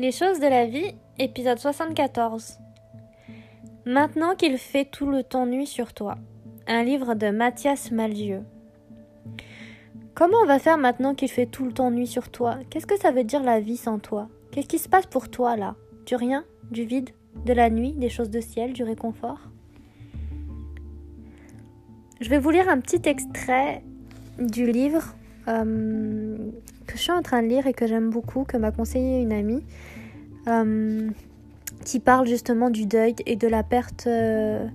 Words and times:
Les 0.00 0.12
choses 0.12 0.38
de 0.38 0.46
la 0.46 0.64
vie, 0.64 0.94
épisode 1.18 1.58
74. 1.58 2.60
Maintenant 3.84 4.36
qu'il 4.36 4.56
fait 4.56 4.84
tout 4.84 5.10
le 5.10 5.24
temps 5.24 5.44
nuit 5.44 5.66
sur 5.66 5.92
toi. 5.92 6.18
Un 6.68 6.84
livre 6.84 7.16
de 7.16 7.30
Mathias 7.30 7.90
Malzieu. 7.90 8.44
Comment 10.14 10.38
on 10.44 10.46
va 10.46 10.60
faire 10.60 10.78
maintenant 10.78 11.16
qu'il 11.16 11.28
fait 11.28 11.46
tout 11.46 11.64
le 11.64 11.72
temps 11.72 11.90
nuit 11.90 12.06
sur 12.06 12.30
toi? 12.30 12.58
Qu'est-ce 12.70 12.86
que 12.86 12.96
ça 12.96 13.10
veut 13.10 13.24
dire 13.24 13.42
la 13.42 13.58
vie 13.58 13.76
sans 13.76 13.98
toi? 13.98 14.28
Qu'est-ce 14.52 14.68
qui 14.68 14.78
se 14.78 14.88
passe 14.88 15.06
pour 15.06 15.30
toi 15.30 15.56
là? 15.56 15.74
Du 16.06 16.14
rien? 16.14 16.44
Du 16.70 16.84
vide? 16.84 17.10
De 17.44 17.52
la 17.52 17.68
nuit? 17.68 17.90
Des 17.90 18.08
choses 18.08 18.30
de 18.30 18.40
ciel? 18.40 18.74
Du 18.74 18.84
réconfort? 18.84 19.50
Je 22.20 22.30
vais 22.30 22.38
vous 22.38 22.50
lire 22.50 22.68
un 22.68 22.78
petit 22.78 23.02
extrait 23.08 23.82
du 24.38 24.70
livre 24.70 25.16
euh, 25.48 26.36
que 26.86 26.96
je 26.96 27.02
suis 27.02 27.12
en 27.12 27.22
train 27.22 27.42
de 27.42 27.48
lire 27.48 27.66
et 27.66 27.72
que 27.72 27.86
j'aime 27.86 28.10
beaucoup, 28.10 28.44
que 28.44 28.56
m'a 28.56 28.70
conseillé 28.70 29.20
une 29.20 29.32
amie, 29.32 29.64
euh, 30.46 31.08
qui 31.84 32.00
parle 32.00 32.26
justement 32.26 32.70
du 32.70 32.86
deuil 32.86 33.14
et 33.26 33.36
de 33.36 33.48
la 33.48 33.62
perte 33.62 34.06
euh, 34.06 34.66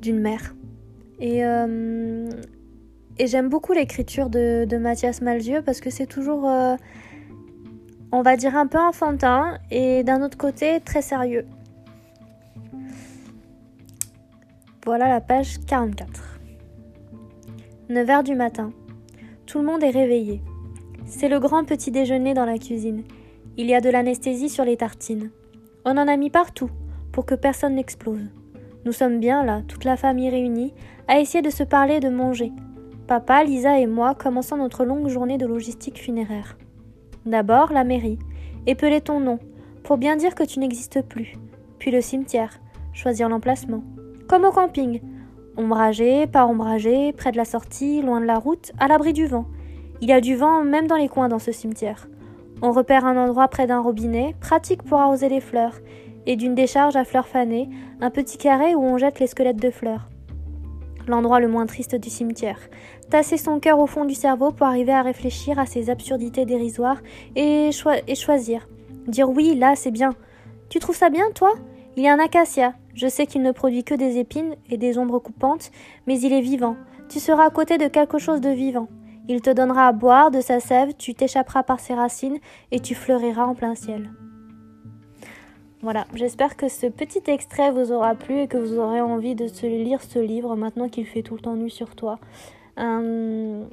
d'une 0.00 0.20
mère. 0.20 0.54
Et, 1.20 1.42
j'aime 3.26 3.48
beaucoup 3.48 3.72
l'écriture 3.72 4.28
de, 4.28 4.64
de, 4.64 4.76
Mathias 4.76 5.22
Malzieu 5.22 5.62
parce 5.62 5.80
que 5.80 5.88
c'est 5.88 6.06
toujours, 6.06 6.44
on 8.10 8.22
va 8.22 8.36
dire, 8.36 8.56
un 8.56 8.66
peu 8.66 8.78
enfantin 8.78 9.58
et 9.70 10.02
d'un 10.02 10.22
autre 10.22 10.36
côté 10.36 10.80
très 10.80 11.00
sérieux. 11.00 11.46
Voilà 14.84 15.08
la 15.08 15.20
page 15.20 15.58
44. 15.66 16.40
9h 17.88 18.24
du 18.24 18.34
matin. 18.34 18.72
Tout 19.46 19.58
le 19.58 19.64
monde 19.64 19.82
est 19.82 19.90
réveillé. 19.90 20.40
C'est 21.06 21.28
le 21.28 21.38
grand 21.38 21.64
petit 21.64 21.90
déjeuner 21.90 22.32
dans 22.32 22.46
la 22.46 22.58
cuisine. 22.58 23.04
Il 23.56 23.66
y 23.66 23.74
a 23.74 23.80
de 23.80 23.90
l'anesthésie 23.90 24.48
sur 24.48 24.64
les 24.64 24.76
tartines. 24.76 25.30
On 25.84 25.98
en 25.98 26.08
a 26.08 26.16
mis 26.16 26.30
partout, 26.30 26.70
pour 27.12 27.26
que 27.26 27.34
personne 27.34 27.74
n'explose. 27.74 28.30
Nous 28.84 28.92
sommes 28.92 29.20
bien 29.20 29.44
là, 29.44 29.62
toute 29.68 29.84
la 29.84 29.96
famille 29.96 30.30
réunie, 30.30 30.72
à 31.08 31.20
essayer 31.20 31.42
de 31.42 31.50
se 31.50 31.62
parler 31.62 31.96
et 31.96 32.00
de 32.00 32.08
manger. 32.08 32.52
Papa, 33.06 33.44
Lisa 33.44 33.78
et 33.78 33.86
moi 33.86 34.14
commençons 34.14 34.56
notre 34.56 34.84
longue 34.86 35.08
journée 35.08 35.36
de 35.36 35.46
logistique 35.46 36.00
funéraire. 36.00 36.56
D'abord, 37.26 37.72
la 37.72 37.84
mairie. 37.84 38.18
Épeler 38.66 39.02
ton 39.02 39.20
nom, 39.20 39.38
pour 39.82 39.98
bien 39.98 40.16
dire 40.16 40.34
que 40.34 40.44
tu 40.44 40.58
n'existes 40.58 41.02
plus. 41.02 41.34
Puis 41.78 41.90
le 41.90 42.00
cimetière. 42.00 42.58
Choisir 42.94 43.28
l'emplacement. 43.28 43.84
Comme 44.26 44.44
au 44.44 44.52
camping. 44.52 45.00
Ombragé, 45.56 46.26
pas 46.26 46.46
ombragé, 46.46 47.12
près 47.12 47.30
de 47.30 47.36
la 47.36 47.44
sortie, 47.44 48.02
loin 48.02 48.20
de 48.20 48.26
la 48.26 48.38
route, 48.38 48.72
à 48.80 48.88
l'abri 48.88 49.12
du 49.12 49.26
vent. 49.26 49.46
Il 50.00 50.08
y 50.08 50.12
a 50.12 50.20
du 50.20 50.34
vent 50.34 50.64
même 50.64 50.88
dans 50.88 50.96
les 50.96 51.08
coins 51.08 51.28
dans 51.28 51.38
ce 51.38 51.52
cimetière. 51.52 52.08
On 52.60 52.72
repère 52.72 53.04
un 53.04 53.16
endroit 53.16 53.46
près 53.48 53.66
d'un 53.66 53.80
robinet, 53.80 54.34
pratique 54.40 54.82
pour 54.82 54.98
arroser 54.98 55.28
les 55.28 55.40
fleurs, 55.40 55.80
et 56.26 56.36
d'une 56.36 56.54
décharge 56.54 56.96
à 56.96 57.04
fleurs 57.04 57.28
fanées, 57.28 57.68
un 58.00 58.10
petit 58.10 58.36
carré 58.36 58.74
où 58.74 58.82
on 58.82 58.98
jette 58.98 59.20
les 59.20 59.26
squelettes 59.28 59.62
de 59.62 59.70
fleurs. 59.70 60.08
L'endroit 61.06 61.38
le 61.38 61.48
moins 61.48 61.66
triste 61.66 61.94
du 61.94 62.10
cimetière. 62.10 62.58
Tasser 63.10 63.36
son 63.36 63.60
cœur 63.60 63.78
au 63.78 63.86
fond 63.86 64.06
du 64.06 64.14
cerveau 64.14 64.50
pour 64.50 64.66
arriver 64.66 64.92
à 64.92 65.02
réfléchir 65.02 65.58
à 65.58 65.66
ces 65.66 65.90
absurdités 65.90 66.46
dérisoires 66.46 67.02
et, 67.36 67.70
et 68.08 68.14
choisir. 68.14 68.66
Dire 69.06 69.28
oui, 69.28 69.54
là, 69.54 69.76
c'est 69.76 69.90
bien. 69.90 70.14
Tu 70.68 70.78
trouves 70.78 70.96
ça 70.96 71.10
bien, 71.10 71.26
toi? 71.34 71.52
Il 71.96 72.02
y 72.02 72.08
a 72.08 72.12
un 72.12 72.18
acacia. 72.18 72.74
Je 72.94 73.06
sais 73.06 73.26
qu'il 73.26 73.42
ne 73.42 73.52
produit 73.52 73.84
que 73.84 73.94
des 73.94 74.18
épines 74.18 74.56
et 74.68 74.76
des 74.76 74.98
ombres 74.98 75.20
coupantes, 75.20 75.70
mais 76.06 76.18
il 76.20 76.32
est 76.32 76.40
vivant. 76.40 76.76
Tu 77.08 77.20
seras 77.20 77.46
à 77.46 77.50
côté 77.50 77.78
de 77.78 77.86
quelque 77.86 78.18
chose 78.18 78.40
de 78.40 78.50
vivant. 78.50 78.88
Il 79.28 79.40
te 79.40 79.50
donnera 79.50 79.88
à 79.88 79.92
boire 79.92 80.30
de 80.30 80.40
sa 80.40 80.60
sève, 80.60 80.94
tu 80.98 81.14
t'échapperas 81.14 81.62
par 81.62 81.80
ses 81.80 81.94
racines 81.94 82.38
et 82.72 82.80
tu 82.80 82.94
fleuriras 82.94 83.44
en 83.44 83.54
plein 83.54 83.74
ciel. 83.74 84.10
Voilà, 85.82 86.06
j'espère 86.14 86.56
que 86.56 86.68
ce 86.68 86.86
petit 86.86 87.22
extrait 87.28 87.70
vous 87.70 87.92
aura 87.92 88.14
plu 88.14 88.40
et 88.40 88.48
que 88.48 88.56
vous 88.56 88.78
aurez 88.78 89.00
envie 89.00 89.34
de 89.34 89.46
lire 89.66 90.02
ce 90.02 90.18
livre 90.18 90.56
maintenant 90.56 90.88
qu'il 90.88 91.06
fait 91.06 91.22
tout 91.22 91.34
le 91.34 91.40
temps 91.40 91.54
nu 91.54 91.70
sur 91.70 91.94
toi. 91.94 92.18
Un, 92.76 93.66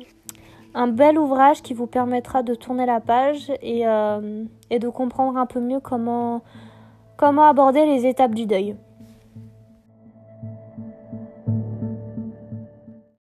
bel 0.90 1.18
ouvrage 1.18 1.62
qui 1.62 1.74
vous 1.74 1.88
permettra 1.88 2.44
de 2.44 2.54
tourner 2.54 2.86
la 2.86 3.00
page 3.00 3.52
et, 3.62 3.88
euh, 3.88 4.44
et 4.70 4.80
de 4.80 4.90
comprendre 4.90 5.38
un 5.38 5.46
peu 5.46 5.60
mieux 5.60 5.80
comment, 5.80 6.44
comment 7.22 7.48
aborder 7.48 7.86
les 7.86 8.08
étapes 8.08 8.34
du 8.34 8.48
deuil. 8.48 8.76